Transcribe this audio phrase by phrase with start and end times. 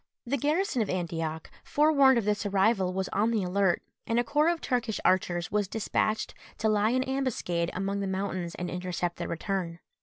[0.25, 4.47] The garrison of Antioch, forewarned of this arrival, was on the alert, and a corps
[4.49, 9.27] of Turkish archers was despatched to lie in ambuscade among the mountains and intercept their
[9.27, 9.77] return.